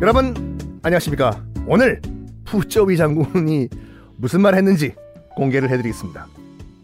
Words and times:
여러분 0.00 0.34
안녕하십니까? 0.82 1.44
오늘 1.66 2.00
푸쩌위 2.44 2.96
장군이 2.96 3.68
무슨 4.18 4.40
말 4.40 4.54
했는지 4.54 4.94
공개를 5.34 5.68
해드리겠습니다. 5.70 6.26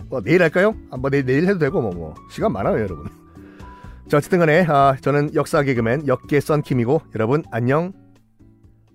뭐 0.09 0.21
내일 0.21 0.43
할까요? 0.43 0.75
아, 0.91 0.96
뭐 0.96 1.09
내일, 1.09 1.25
내일 1.25 1.45
해도 1.46 1.59
되고 1.59 1.80
뭐, 1.80 1.93
뭐. 1.93 2.15
시간 2.30 2.52
많아요 2.52 2.80
여러분. 2.80 3.07
자 4.09 4.16
어쨌든 4.16 4.39
간에 4.41 4.66
아, 4.69 4.96
저는 5.00 5.34
역사 5.34 5.62
개그맨 5.62 6.09
역계 6.09 6.41
썬킴이고 6.41 7.03
여러분 7.14 7.45
안녕. 7.50 7.93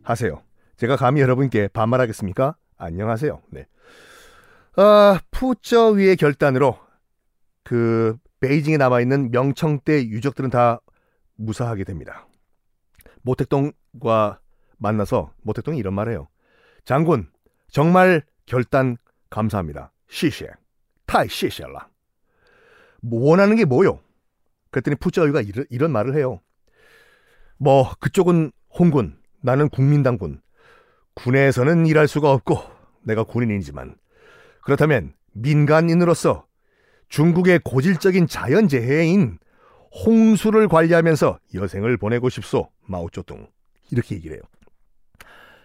하세요. 0.04 0.42
제가 0.78 0.96
감히 0.96 1.21
여러분께 1.21 1.70
반말하겠습니까? 1.70 2.55
안녕하세요. 2.78 3.42
네. 3.52 3.68
아, 4.76 5.20
푸쩌위의 5.32 6.18
결단으로 6.18 6.78
그 7.64 8.16
베이징에 8.39 8.77
남아 8.77 9.01
있는 9.01 9.32
명청대 9.32 10.07
유적들은 10.07 10.50
다 10.50 10.79
무사하게 11.36 11.83
됩니다 11.83 12.27
모택동과 13.21 14.39
만나서 14.77 15.33
모택동이 15.41 15.77
이런 15.77 15.93
말해요. 15.93 16.27
장군 16.86 17.29
정말 17.69 18.23
결단 18.46 18.97
감사합니다. 19.29 19.91
시시에 20.07 20.50
타이 21.05 21.27
시시라. 21.27 21.89
뭐 23.01 23.29
원하는 23.29 23.55
게 23.55 23.65
뭐요? 23.65 24.00
그랬더니 24.71 24.96
푸쩌이가 24.96 25.41
이런, 25.41 25.65
이런 25.69 25.91
말을 25.91 26.15
해요. 26.15 26.39
뭐 27.57 27.91
그쪽은 27.99 28.51
홍군, 28.69 29.19
나는 29.41 29.69
국민당군. 29.69 30.41
군에서는 31.15 31.88
일할 31.88 32.08
수가 32.08 32.31
없고 32.31 32.61
내가 33.03 33.23
군인이지만 33.23 33.97
그렇다면 34.61 35.13
민간인으로서 35.33 36.45
중국의 37.09 37.61
고질적인 37.64 38.28
자연재해인 38.28 39.39
홍수를 40.06 40.67
관리하면서 40.67 41.39
여생을 41.53 41.97
보내고 41.97 42.30
싶소. 42.30 42.69
마오쩌둥. 42.86 43.47
이렇게 43.91 44.16
얘기를 44.16 44.36
해요. 44.36 44.44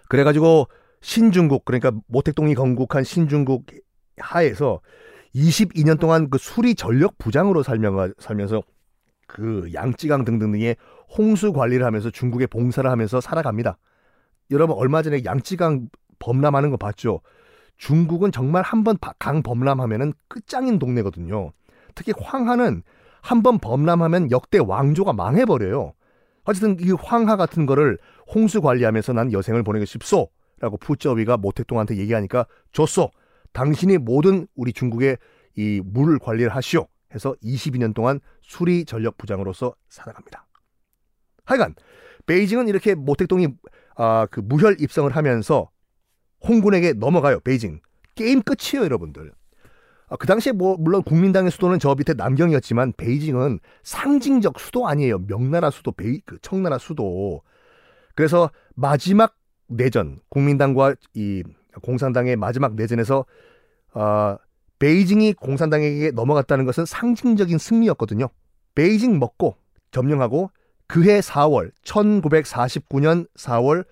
그래가지고 0.09 0.69
신중국, 1.01 1.65
그러니까 1.65 1.93
모택동이 2.07 2.55
건국한 2.55 3.03
신중국 3.03 3.67
하에서 4.19 4.81
22년 5.35 5.98
동안 5.98 6.31
그 6.31 6.39
수리 6.39 6.75
전력 6.75 7.19
부장으로 7.19 7.63
살면서 7.63 8.63
그 9.27 9.70
양쯔강 9.73 10.25
등등 10.25 10.53
등의 10.53 10.77
홍수 11.17 11.53
관리를 11.53 11.85
하면서 11.85 12.11
중국에 12.11 12.47
봉사를 12.47 12.89
하면서 12.89 13.20
살아갑니다. 13.20 13.79
여러분 14.51 14.77
얼마 14.77 15.03
전에 15.03 15.23
양쯔강 15.25 15.89
범람하는 16.19 16.70
거 16.70 16.77
봤죠? 16.77 17.23
중국은 17.87 18.31
정말 18.31 18.63
한 18.63 18.85
번 18.85 18.97
강 19.19 19.43
범람하면은 19.43 20.13
끝장인 20.29 20.79
동네거든요. 20.79 21.53
특히 21.97 22.13
황하는 22.17 22.83
한 23.23 23.43
번 23.43 23.59
범람하면 23.59 24.31
역대 24.31 24.59
왕조가 24.59 25.13
망해버려요. 25.15 25.93
어쨌든 26.45 26.77
이 26.81 26.91
황하 26.93 27.37
같은 27.37 27.67
거를 27.67 27.99
홍수 28.33 28.61
관리하면서 28.61 29.13
난 29.15 29.33
여생을 29.33 29.63
보내고 29.63 29.85
싶소. 29.85 30.29
라고 30.61 30.77
푸쩌위가 30.77 31.37
모택동한테 31.39 31.97
얘기하니까 31.97 32.47
좋소. 32.71 33.11
당신이 33.53 33.99
모든 33.99 34.47
우리 34.55 34.73
중국의 34.73 35.19
이 35.57 35.83
물 35.85 36.19
관리를 36.21 36.55
하시오. 36.55 36.87
해서 37.15 37.35
22년 37.43 37.95
동안 37.95 38.21
수리 38.43 38.85
전력 38.85 39.19
부장으로서 39.19 39.75
살아갑니다. 39.89 40.47
하여간 41.45 41.75
베이징은 42.27 42.69
이렇게 42.69 42.95
모택동이 42.95 43.49
아, 43.97 44.27
그 44.31 44.41
무혈 44.41 44.77
입성을 44.81 45.11
하면서 45.15 45.69
홍군에게 46.47 46.95
넘어가요. 46.95 47.41
베이징. 47.41 47.81
게임 48.15 48.43
끝이에요, 48.43 48.85
여러분들. 48.85 49.33
아, 50.09 50.17
그 50.17 50.27
당시에 50.27 50.53
뭐 50.53 50.77
물론 50.79 51.03
국민당의 51.03 51.51
수도는 51.51 51.79
저 51.79 51.95
밑에 51.95 52.12
남경이었지만 52.15 52.93
베이징은 52.97 53.61
상징적 53.83 54.61
수도 54.61 54.87
아니에요. 54.87 55.20
명나라 55.27 55.70
수도, 55.70 55.93
베이 55.93 56.20
그 56.27 56.39
청나라 56.43 56.77
수도. 56.79 57.43
그래서 58.15 58.51
마지막 58.75 59.35
내전 59.69 60.20
국민당과 60.29 60.97
이 61.14 61.42
공산당의 61.80 62.36
마지막 62.36 62.74
내전에서 62.74 63.24
아 63.95 64.36
베이징이 64.79 65.35
공산당에게 65.35 66.11
넘어갔다는 66.11 66.67
것은 66.67 66.85
상징적인 66.85 67.57
승리였거든요. 67.57 68.29
베이징 68.74 69.19
먹고 69.19 69.57
점령하고 69.92 70.51
그해 70.89 71.20
4월 71.20 71.70
1949년 71.85 73.27
4월 73.36 73.86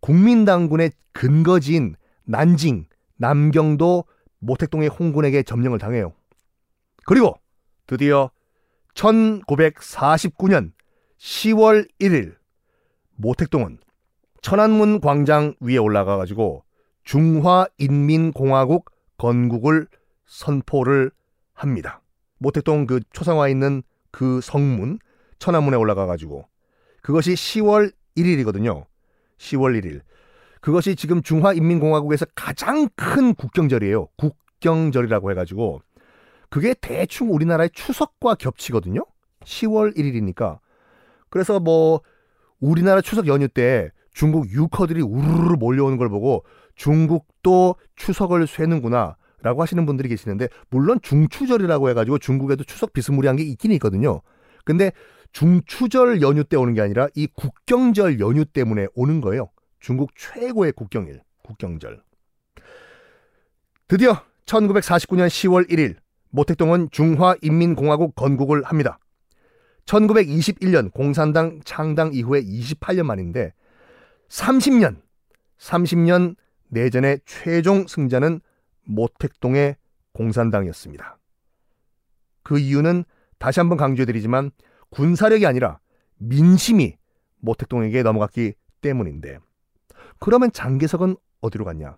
국민당군의 0.00 0.92
근거지인 1.12 1.96
난징, 2.24 2.86
남경도 3.16 4.04
모택동의 4.38 4.88
홍군에게 4.88 5.42
점령을 5.42 5.78
당해요. 5.78 6.12
그리고 7.04 7.34
드디어 7.86 8.30
1949년 8.94 10.72
10월 11.18 11.88
1일 12.00 12.36
모택동은 13.16 13.78
천안문 14.42 15.00
광장 15.00 15.54
위에 15.60 15.76
올라가 15.76 16.16
가지고 16.16 16.64
중화인민공화국 17.04 18.90
건국을 19.18 19.86
선포를 20.26 21.10
합니다. 21.52 22.00
모택동 22.38 22.86
그 22.86 23.00
초상화 23.12 23.48
있는 23.48 23.82
그 24.10 24.40
성문 24.40 24.98
천안문에 25.38 25.76
올라가 25.76 26.06
가지고 26.06 26.46
그것이 27.02 27.34
10월 27.34 27.92
1일이거든요. 28.16 28.86
10월 29.40 29.80
1일. 29.80 30.02
그것이 30.60 30.94
지금 30.94 31.22
중화인민공화국에서 31.22 32.26
가장 32.34 32.88
큰 32.94 33.34
국경절이에요. 33.34 34.08
국경절이라고 34.16 35.30
해가지고 35.30 35.80
그게 36.50 36.74
대충 36.80 37.32
우리나라의 37.32 37.70
추석과 37.72 38.34
겹치거든요. 38.34 39.04
10월 39.44 39.96
1일이니까. 39.96 40.58
그래서 41.30 41.58
뭐 41.60 42.02
우리나라 42.60 43.00
추석 43.00 43.26
연휴 43.26 43.48
때 43.48 43.90
중국 44.12 44.50
유커들이 44.50 45.00
우르르 45.00 45.56
몰려오는 45.56 45.96
걸 45.96 46.10
보고 46.10 46.44
중국도 46.74 47.76
추석을 47.96 48.46
쇠는구나 48.46 49.16
라고 49.42 49.62
하시는 49.62 49.86
분들이 49.86 50.10
계시는데 50.10 50.48
물론 50.68 50.98
중추절이라고 51.00 51.88
해가지고 51.90 52.18
중국에도 52.18 52.64
추석 52.64 52.92
비스무리한 52.92 53.36
게 53.36 53.44
있긴 53.44 53.72
있거든요. 53.72 54.20
근데 54.66 54.92
중추절 55.32 56.22
연휴 56.22 56.44
때 56.44 56.56
오는 56.56 56.74
게 56.74 56.80
아니라 56.80 57.08
이 57.14 57.26
국경절 57.26 58.20
연휴 58.20 58.44
때문에 58.44 58.88
오는 58.94 59.20
거예요. 59.20 59.50
중국 59.78 60.10
최고의 60.16 60.72
국경일, 60.72 61.22
국경절. 61.42 62.02
드디어 63.88 64.22
1949년 64.46 65.28
10월 65.28 65.68
1일 65.70 65.96
모택동은 66.30 66.90
중화인민공화국 66.90 68.14
건국을 68.14 68.62
합니다. 68.64 68.98
1921년 69.86 70.92
공산당 70.92 71.60
창당 71.64 72.12
이후에 72.12 72.42
28년 72.42 73.04
만인데 73.04 73.52
30년, 74.28 75.00
30년 75.58 76.36
내전의 76.68 77.20
최종 77.26 77.86
승자는 77.86 78.40
모택동의 78.84 79.76
공산당이었습니다. 80.12 81.18
그 82.42 82.58
이유는 82.58 83.04
다시 83.38 83.60
한번 83.60 83.78
강조해드리지만 83.78 84.50
군사력이 84.90 85.46
아니라 85.46 85.78
민심이 86.18 86.96
모택동에게 87.40 88.02
넘어갔기 88.02 88.54
때문인데 88.80 89.38
그러면 90.18 90.52
장개석은 90.52 91.16
어디로 91.40 91.64
갔냐? 91.64 91.96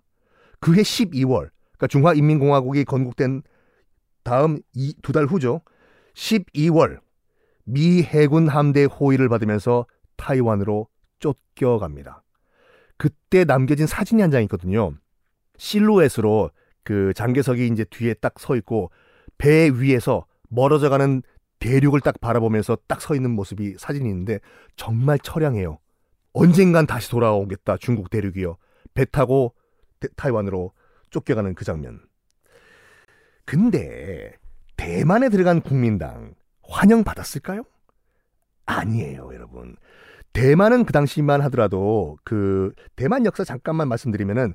그해 0.59 0.81
12월, 0.81 1.49
그러니까 1.73 1.87
중화인민공화국이 1.89 2.85
건국된 2.85 3.41
다음 4.23 4.59
두 5.01 5.11
달 5.11 5.25
후죠. 5.25 5.61
12월 6.13 6.99
미 7.65 8.01
해군 8.03 8.47
함대 8.47 8.85
호위를 8.85 9.27
받으면서 9.27 9.85
타이완으로 10.15 10.87
쫓겨갑니다. 11.19 12.23
그때 12.97 13.43
남겨진 13.43 13.87
사진이 13.87 14.21
한 14.21 14.31
장 14.31 14.41
있거든요. 14.43 14.93
실루엣으로 15.57 16.51
그 16.83 17.13
장개석이 17.15 17.67
이제 17.67 17.83
뒤에 17.85 18.13
딱 18.15 18.35
서 18.39 18.55
있고 18.55 18.91
배 19.37 19.69
위에서 19.73 20.25
멀어져 20.49 20.89
가는 20.89 21.21
대륙을 21.63 22.01
딱 22.01 22.19
바라보면서 22.19 22.77
딱 22.87 22.99
서 22.99 23.15
있는 23.15 23.31
모습이 23.31 23.75
사진이 23.77 24.09
있는데 24.09 24.39
정말 24.75 25.17
처량해요. 25.19 25.79
언젠간 26.33 26.87
다시 26.87 27.09
돌아오겠다 27.09 27.77
중국 27.77 28.09
대륙이요. 28.09 28.57
배 28.93 29.05
타고 29.05 29.55
타이완으로 30.17 30.73
쫓겨가는 31.09 31.55
그 31.55 31.63
장면. 31.63 32.01
근데 33.45 34.35
대만에 34.75 35.29
들어간 35.29 35.61
국민당 35.61 36.35
환영받았을까요? 36.63 37.63
아니에요, 38.65 39.29
여러분. 39.33 39.77
대만은 40.33 40.83
그 40.85 40.91
당시만 40.91 41.39
하더라도 41.43 42.17
그 42.23 42.73
대만 42.95 43.25
역사 43.25 43.45
잠깐만 43.45 43.87
말씀드리면은 43.87 44.53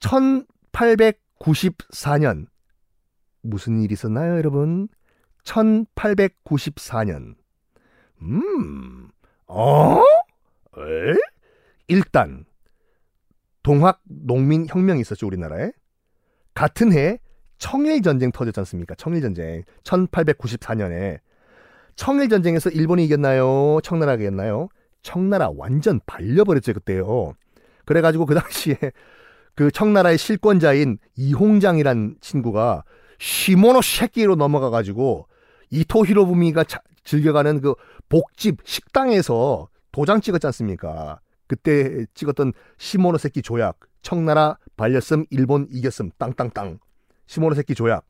1894년 0.00 2.46
무슨 3.42 3.82
일이 3.82 3.92
있었나요, 3.92 4.36
여러분? 4.36 4.88
1894년. 5.48 7.34
음. 8.20 9.08
어? 9.46 10.00
에? 10.76 11.16
일단 11.86 12.44
동학 13.62 14.00
농민 14.04 14.66
혁명이 14.68 15.00
있었죠 15.00 15.26
우리나라에 15.26 15.72
같은 16.54 16.92
해 16.92 17.18
청일 17.56 18.02
전쟁 18.02 18.30
터졌지 18.30 18.60
않습니까? 18.60 18.94
청일 18.96 19.22
전쟁 19.22 19.62
1894년에 19.84 21.20
청일 21.96 22.28
전쟁에서 22.28 22.70
일본이 22.70 23.04
이겼나요? 23.04 23.80
청나라가 23.82 24.20
이겼나요? 24.22 24.68
청나라 25.02 25.50
완전 25.56 26.00
발려버렸죠 26.06 26.74
그때요. 26.74 27.32
그래 27.84 28.00
가지고 28.00 28.26
그 28.26 28.34
당시에 28.34 28.76
그 29.54 29.70
청나라의 29.70 30.18
실권자인 30.18 30.98
이홍장이란 31.16 32.16
친구가 32.20 32.84
시모노 33.18 33.82
새끼로 33.82 34.36
넘어가 34.36 34.70
가지고 34.70 35.27
이토 35.70 36.06
히로부미가 36.06 36.64
자, 36.64 36.80
즐겨가는 37.04 37.60
그 37.60 37.74
복집 38.08 38.58
식당에서 38.64 39.68
도장 39.92 40.20
찍었지 40.20 40.46
않습니까? 40.46 41.20
그때 41.46 42.06
찍었던 42.14 42.52
시모노세키 42.76 43.42
조약, 43.42 43.80
청나라 44.02 44.58
발렸음, 44.76 45.24
일본 45.30 45.66
이겼음, 45.70 46.10
땅땅땅. 46.18 46.78
시모노세키 47.26 47.74
조약. 47.74 48.06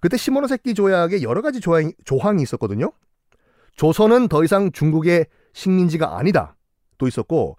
그때 0.00 0.16
시모노세키 0.16 0.74
조약에 0.74 1.22
여러 1.22 1.40
가지 1.40 1.60
조항, 1.60 1.92
조항이 2.04 2.42
있었거든요. 2.42 2.92
조선은 3.76 4.28
더 4.28 4.44
이상 4.44 4.70
중국의 4.72 5.26
식민지가 5.54 6.18
아니다. 6.18 6.56
또 6.98 7.08
있었고, 7.08 7.56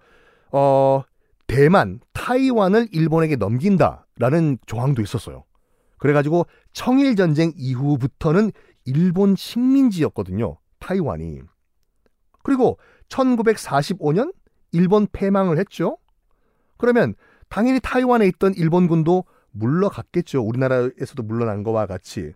어, 0.52 1.04
대만, 1.48 2.00
타이완을 2.14 2.88
일본에게 2.92 3.36
넘긴다 3.38 4.06
라는 4.20 4.58
조항도 4.66 5.02
있었어요. 5.02 5.44
그래가지고 5.98 6.46
청일전쟁 6.74 7.54
이후부터는 7.56 8.52
일본 8.88 9.36
식민지였거든요. 9.36 10.58
타이완이. 10.80 11.42
그리고 12.42 12.80
1945년 13.10 14.34
일본 14.72 15.08
패망을 15.12 15.60
했죠. 15.60 15.98
그러면 16.78 17.14
당연히 17.50 17.80
타이완에 17.82 18.26
있던 18.28 18.54
일본군도 18.54 19.26
물러갔겠죠. 19.52 20.42
우리나라에서도 20.42 21.22
물러난 21.24 21.64
거와 21.64 21.86
같이. 21.86 22.34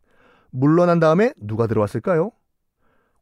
물러난 0.49 0.99
다음에 0.99 1.33
누가 1.37 1.67
들어왔을까요? 1.67 2.31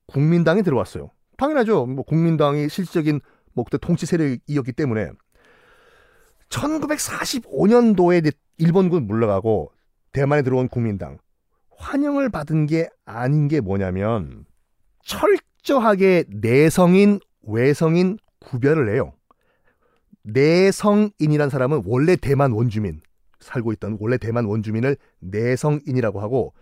국민당이 0.08 0.64
들어왔어요. 0.64 1.12
당연하죠. 1.38 1.86
뭐 1.86 2.04
국민당이 2.04 2.68
실질적인 2.68 3.22
뭐 3.54 3.64
그때 3.64 3.78
통치 3.78 4.06
세력이었기 4.08 4.72
때문에 4.74 5.12
1945년도에 6.50 8.34
일본군 8.58 9.06
물러가고 9.06 9.72
대만에 10.12 10.42
들어온 10.42 10.68
국민당 10.68 11.20
환영을 11.80 12.30
받은 12.30 12.66
게 12.68 12.90
아닌 13.06 13.48
게 13.48 13.62
뭐냐면 13.62 14.46
철저하게 15.04 16.26
내성인 16.30 17.20
외성인 17.42 18.20
구별을 18.40 18.94
해요. 18.94 19.14
내성인이란 20.24 21.50
사람은 21.50 21.84
원래 21.86 22.16
대만 22.16 22.52
원주민 22.52 23.02
살고 23.40 23.72
있던 23.74 23.98
원래 24.00 24.18
대만 24.18 24.46
원주민을 24.46 24.98
내성인이라고 25.20 26.20
하고 26.22 26.54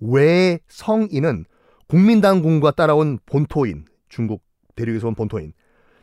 외성인은 0.00 1.46
국민당군과 1.88 2.72
따라온 2.72 3.18
본토인 3.26 3.86
중국 4.08 4.42
대륙에서 4.74 5.08
온 5.08 5.14
본토인 5.14 5.52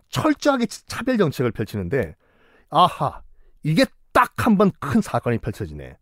철저하게 0.09 0.65
차별 0.65 1.17
정책을 1.17 1.51
펼치는데 1.51 2.15
아하 2.69 3.21
이게 3.61 3.85
딱 4.11 4.33
한 4.45 4.57
번 4.57 4.71
큰 4.79 5.01
사건이 5.01 5.37
펼쳐지네. 5.37 5.95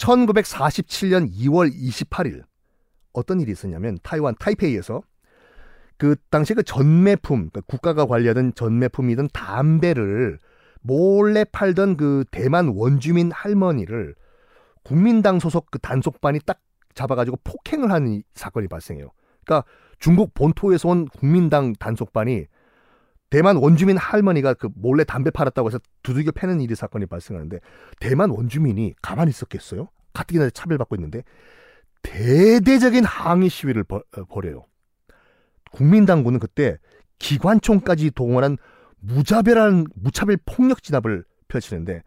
1947년 0.00 1.30
2월 1.30 1.72
28일 1.72 2.42
어떤 3.12 3.40
일이 3.40 3.52
있었냐면 3.52 3.98
타이완 4.02 4.34
타이페이에서 4.38 5.02
그 5.98 6.16
당시 6.30 6.54
그 6.54 6.62
전매품 6.62 7.50
그러니까 7.50 7.60
국가가 7.66 8.06
관리하던 8.06 8.54
전매품이던 8.54 9.28
담배를 9.32 10.38
몰래 10.80 11.44
팔던 11.44 11.98
그 11.98 12.24
대만 12.30 12.68
원주민 12.68 13.30
할머니를 13.30 14.14
국민당 14.82 15.38
소속 15.38 15.70
그 15.70 15.78
단속반이 15.78 16.40
딱 16.46 16.60
잡아가지고 16.94 17.38
폭행을 17.44 17.92
하는 17.92 18.22
사건이 18.34 18.68
발생해요. 18.68 19.10
그러니까 19.44 19.68
중국 19.98 20.32
본토에서 20.32 20.88
온 20.88 21.06
국민당 21.06 21.74
단속반이 21.74 22.46
대만 23.30 23.56
원주민 23.56 23.96
할머니가 23.96 24.54
그 24.54 24.68
몰래 24.74 25.04
담배 25.04 25.30
팔았다고 25.30 25.68
해서 25.68 25.78
두들겨 26.02 26.32
패는 26.32 26.60
일이 26.60 26.74
사건이 26.74 27.06
발생하는데 27.06 27.60
대만 28.00 28.30
원주민이 28.30 28.94
가만히 29.00 29.30
있었겠어요? 29.30 29.88
가뜩이나 30.12 30.50
차별받고 30.50 30.96
있는데 30.96 31.22
대대적인 32.02 33.04
항의 33.04 33.48
시위를 33.48 33.84
벌, 33.84 34.02
어, 34.16 34.24
벌여요. 34.24 34.66
국민당군은 35.70 36.40
그때 36.40 36.76
기관총까지 37.20 38.10
동원한 38.10 38.56
무자별한 38.98 39.86
무차별 39.94 40.36
폭력 40.44 40.82
진압을 40.82 41.24
펼치는데 41.48 42.02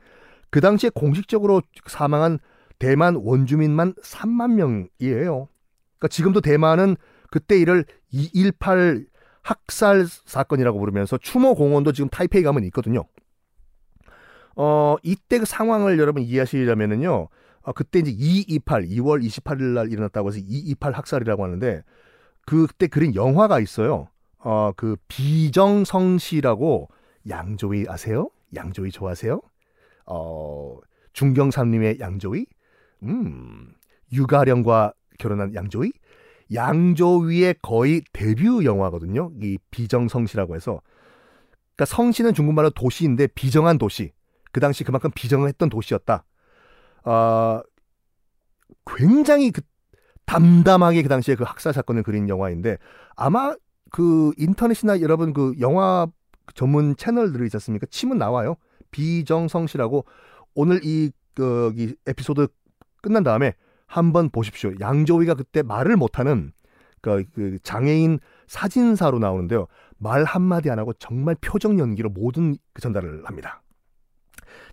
그 0.49 0.59
당시에 0.59 0.89
공식적으로 0.93 1.61
사망한 1.87 2.39
대만 2.79 3.15
원주민만 3.15 3.93
3만 3.93 4.53
명이에요. 4.55 5.47
그러니까 5.97 6.07
지금도 6.09 6.41
대만은 6.41 6.97
그때 7.31 7.57
이를 7.57 7.85
218 8.11 9.05
학살 9.43 10.05
사건이라고 10.07 10.79
부르면서 10.79 11.17
추모 11.17 11.53
공원도 11.55 11.91
지금 11.91 12.09
타이페이 12.09 12.43
가면 12.43 12.63
있거든요. 12.65 13.05
어, 14.55 14.95
이때 15.03 15.39
그 15.39 15.45
상황을 15.45 15.99
여러분 15.99 16.23
이해하시려면은요. 16.23 17.27
어, 17.61 17.71
그때 17.73 17.99
이제 17.99 18.11
228, 18.11 18.83
2월 18.83 19.23
28일 19.25 19.61
날 19.73 19.91
일어났다고 19.91 20.29
해서 20.29 20.39
228 20.39 20.93
학살이라고 20.93 21.43
하는데 21.43 21.83
그때 22.45 22.87
그린 22.87 23.15
영화가 23.15 23.59
있어요. 23.59 24.09
어, 24.39 24.71
그 24.75 24.97
비정성시라고 25.07 26.89
양조위 27.29 27.85
아세요? 27.87 28.29
양조위 28.55 28.91
좋아하세요? 28.91 29.41
어, 30.05 30.77
중경삼림의 31.13 31.99
양조위? 31.99 32.45
음, 33.03 33.73
유가령과 34.11 34.93
결혼한 35.19 35.55
양조위? 35.55 35.93
양조위의 36.53 37.55
거의 37.61 38.01
데뷔 38.13 38.45
영화거든요. 38.65 39.31
이 39.41 39.57
비정성시라고 39.71 40.55
해서. 40.55 40.81
그러니까 41.75 41.85
성시는 41.85 42.33
중국말로 42.33 42.69
도시인데 42.69 43.27
비정한 43.27 43.77
도시. 43.77 44.11
그 44.51 44.59
당시 44.59 44.83
그만큼 44.83 45.09
비정했던 45.13 45.69
도시였다. 45.69 46.23
어, 47.05 47.61
굉장히 48.85 49.51
그 49.51 49.61
담담하게 50.25 51.01
그 51.03 51.09
당시에 51.09 51.35
그 51.35 51.43
학살 51.43 51.73
사건을 51.73 52.03
그린 52.03 52.29
영화인데 52.29 52.77
아마 53.15 53.55
그 53.89 54.31
인터넷이나 54.37 55.01
여러분 55.01 55.33
그 55.33 55.53
영화 55.59 56.07
전문 56.55 56.95
채널들이 56.95 57.45
있지 57.45 57.57
않습니까? 57.57 57.87
치면 57.89 58.17
나와요. 58.17 58.55
비정성시라고 58.91 60.05
오늘 60.55 60.81
이, 60.83 61.11
그, 61.33 61.73
이 61.75 61.95
에피소드 62.05 62.47
끝난 63.01 63.23
다음에 63.23 63.53
한번 63.93 64.29
보십시오. 64.31 64.73
양조위가 64.79 65.35
그때 65.35 65.61
말을 65.61 65.97
못하는 65.97 66.51
그, 66.99 67.25
그 67.35 67.59
장애인 67.61 68.17
사진사로 68.47 69.19
나오는데요. 69.19 69.67
말 69.99 70.23
한마디 70.23 70.71
안 70.71 70.79
하고 70.79 70.93
정말 70.93 71.35
표정 71.39 71.77
연기로 71.77 72.09
모든 72.09 72.57
그 72.73 72.81
전달을 72.81 73.21
합니다. 73.25 73.61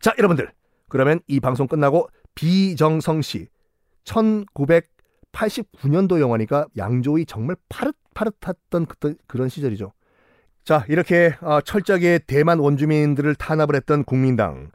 자, 0.00 0.14
여러분들. 0.16 0.50
그러면 0.88 1.20
이 1.26 1.38
방송 1.38 1.66
끝나고 1.66 2.08
비정성 2.34 3.20
씨 3.20 3.48
1989년도 4.04 6.18
영화니까 6.18 6.68
양조위 6.78 7.26
정말 7.26 7.56
파릇파릇했던 7.68 8.86
그런, 8.86 9.16
그런 9.26 9.50
시절이죠. 9.50 9.92
자, 10.64 10.86
이렇게 10.88 11.36
어, 11.42 11.60
철저하게 11.60 12.20
대만 12.26 12.58
원주민들을 12.58 13.34
탄압을 13.34 13.76
했던 13.76 14.02
국민당. 14.04 14.70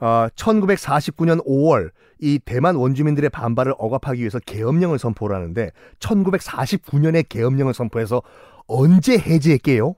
어, 0.00 0.28
1949년 0.34 1.44
5월 1.44 1.90
이 2.20 2.38
대만 2.44 2.76
원주민들의 2.76 3.30
반발을 3.30 3.74
억압하기 3.78 4.20
위해서 4.20 4.38
계엄령을 4.38 4.98
선포를 4.98 5.36
하는데 5.36 5.70
1949년에 6.00 7.28
계엄령을 7.28 7.74
선포해서 7.74 8.22
언제 8.66 9.18
해제했게요? 9.18 9.94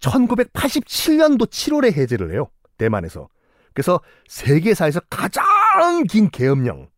1987년도 0.00 1.46
7월에 1.46 1.92
해제를 1.92 2.32
해요. 2.32 2.48
대만에서. 2.76 3.28
그래서 3.74 4.00
세계사에서 4.28 5.00
가장 5.08 5.44
긴 6.08 6.28
계엄령. 6.28 6.88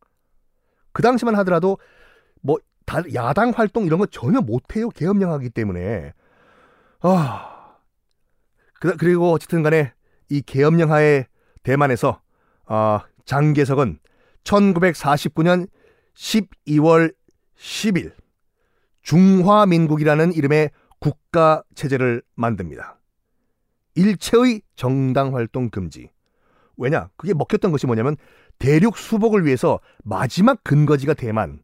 그 0.93 1.03
당시만 1.03 1.35
하더라도 1.37 1.79
뭐 2.41 2.59
야당 3.15 3.51
활동 3.51 3.85
이런 3.87 3.99
거 3.99 4.07
전혀 4.07 4.41
못해요. 4.41 4.89
계엄령 4.91 5.33
하기 5.33 5.51
때문에. 5.51 6.13
아. 7.01 7.51
그리고 8.99 9.33
어쨌든 9.33 9.63
간에 9.63 9.93
이 10.29 10.43
계엄령 10.43 10.93
하에 10.93 11.27
대만에서 11.65 12.21
어, 12.67 13.01
장개석은 13.25 13.99
1949년 14.45 15.69
12월 16.15 17.13
10일 17.59 18.13
중화민국이라는 19.03 20.33
이름의 20.33 20.71
국가 21.01 21.63
체제를 21.75 22.23
만듭니다. 22.37 22.99
일체의 23.97 24.63
정당 24.77 25.35
활동 25.35 25.69
금지. 25.69 26.11
왜냐? 26.77 27.09
그게 27.17 27.35
먹혔던 27.35 27.71
것이 27.71 27.87
뭐냐면 27.87 28.17
대륙 28.59 28.97
수복을 28.97 29.45
위해서 29.45 29.81
마지막 30.03 30.63
근거지가 30.65 31.15
대만. 31.15 31.61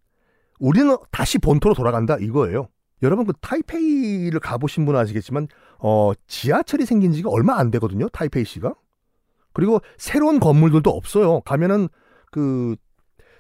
우리는 0.59 0.97
다시 1.11 1.39
본토로 1.39 1.75
돌아간다 1.75 2.17
이거예요. 2.21 2.69
여러분 3.03 3.27
그 3.27 3.33
타이페이를 3.41 4.41
가보신 4.41 4.85
분은 4.85 5.01
아시겠지만 5.01 5.49
어 5.79 6.13
지하철이 6.27 6.85
생긴 6.85 7.13
지가 7.13 7.31
얼마 7.31 7.57
안 7.57 7.71
되거든요. 7.71 8.09
타이페이시가. 8.11 8.75
그리고 9.53 9.81
새로운 9.99 10.41
건물들도 10.41 10.91
없어요. 10.91 11.41
가면은 11.41 11.89
그 12.31 12.77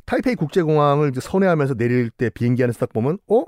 타이페이 0.06 0.34
국제공항을 0.34 1.10
이제 1.10 1.20
선회하면서 1.20 1.74
내릴 1.74 2.10
때 2.10 2.30
비행기 2.30 2.62
안에서 2.62 2.78
딱 2.80 2.92
보면 2.92 3.18
어 3.28 3.44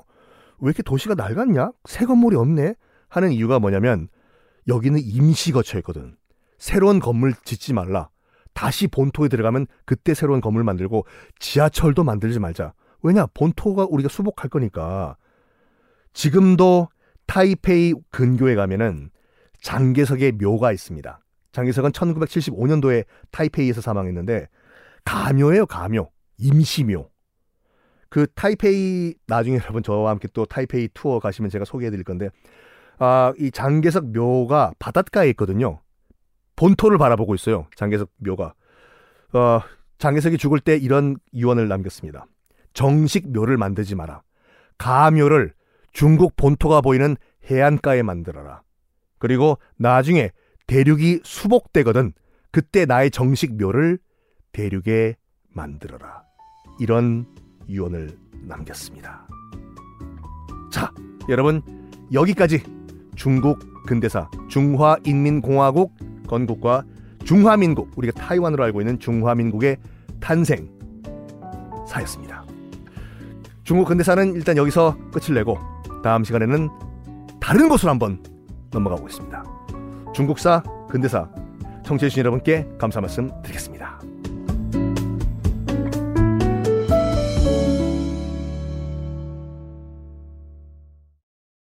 왜 0.63 0.69
이렇게 0.69 0.81
도시가 0.81 1.15
낡았냐? 1.15 1.71
새 1.85 2.05
건물이 2.05 2.37
없네? 2.37 2.75
하는 3.09 3.31
이유가 3.33 3.59
뭐냐면 3.59 4.07
여기는 4.69 4.97
임시 5.03 5.51
거처였거든. 5.51 6.15
새로운 6.57 6.99
건물 6.99 7.33
짓지 7.43 7.73
말라. 7.73 8.09
다시 8.53 8.87
본토에 8.87 9.27
들어가면 9.27 9.67
그때 9.85 10.13
새로운 10.13 10.39
건물 10.39 10.63
만들고 10.63 11.05
지하철도 11.39 12.05
만들지 12.05 12.39
말자. 12.39 12.73
왜냐? 13.01 13.25
본토가 13.33 13.87
우리가 13.89 14.07
수복할 14.07 14.49
거니까. 14.49 15.17
지금도 16.13 16.87
타이페이 17.25 17.95
근교에 18.11 18.55
가면은 18.55 19.09
장계석의 19.61 20.33
묘가 20.33 20.71
있습니다. 20.71 21.19
장계석은 21.53 21.91
1975년도에 21.91 23.05
타이페이에서 23.31 23.79
사망했는데 23.79 24.47
가묘예요, 25.05 25.65
가묘. 25.65 26.09
임시묘. 26.37 27.09
그 28.09 28.27
타이페이 28.35 29.15
나중에 29.27 29.57
여러분 29.57 29.81
저와 29.81 30.11
함께 30.11 30.27
또 30.33 30.45
타이페이 30.45 30.89
투어 30.93 31.19
가시면 31.19 31.49
제가 31.49 31.65
소개해 31.65 31.89
드릴 31.89 32.03
건데 32.03 32.29
아, 32.99 33.33
이 33.39 33.49
장계석 33.49 34.11
묘가 34.11 34.73
바닷가에 34.77 35.29
있거든요. 35.29 35.79
본토를 36.55 36.97
바라보고 36.97 37.33
있어요. 37.35 37.67
장계석 37.75 38.09
묘가. 38.17 38.53
어, 39.33 39.61
장계석이 39.97 40.37
죽을 40.37 40.59
때 40.59 40.75
이런 40.75 41.15
유언을 41.33 41.67
남겼습니다. 41.67 42.25
정식 42.73 43.31
묘를 43.31 43.57
만들지 43.57 43.95
마라. 43.95 44.21
가묘를 44.77 45.53
중국 45.91 46.35
본토가 46.35 46.81
보이는 46.81 47.15
해안가에 47.49 48.03
만들어라. 48.03 48.61
그리고 49.17 49.57
나중에 49.77 50.31
대륙이 50.67 51.19
수복되거든 51.23 52.13
그때 52.51 52.85
나의 52.85 53.11
정식 53.11 53.55
묘를 53.55 53.99
대륙에 54.51 55.15
만들어라. 55.49 56.23
이런 56.79 57.25
유언을 57.69 58.17
남겼습니다. 58.43 59.27
자, 60.71 60.91
여러분 61.29 61.61
여기까지 62.11 62.61
중국 63.15 63.59
근대사 63.85 64.29
중화인민공화국 64.49 65.93
건국과 66.27 66.83
중화민국 67.23 67.91
우리가 67.95 68.19
타이완으로 68.19 68.63
알고 68.63 68.81
있는 68.81 68.99
중화민국의 68.99 69.77
탄생 70.19 70.69
사였습니다. 71.87 72.45
중국 73.63 73.87
근대사는 73.87 74.33
일단 74.33 74.57
여기서 74.57 74.97
끝을 75.11 75.35
내고 75.35 75.57
다음 76.03 76.23
시간에는 76.23 76.69
다른 77.39 77.69
곳으로 77.69 77.91
한번 77.91 78.21
넘어가 78.71 78.95
보겠습니다. 78.95 79.52
중국사 80.13 80.61
근대사 80.89 81.27
청취해주신 81.83 82.19
여러분께 82.21 82.67
감사 82.77 83.01
말씀 83.01 83.29
드리겠습니다. 83.41 84.12